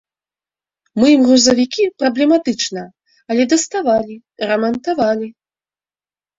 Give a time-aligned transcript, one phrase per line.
[1.03, 2.81] Мы ім грузавікі праблематычна,
[3.35, 4.13] але даставалі,
[4.51, 5.27] рамантавалі.